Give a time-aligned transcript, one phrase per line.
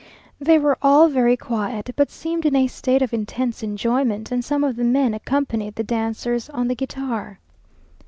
[0.39, 4.63] They were all very quiet, but seemed in a state of intense enjoyment; and some
[4.63, 7.37] of the men accompanied the dancers on the guitar.